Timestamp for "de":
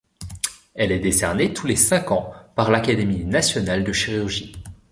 3.83-3.93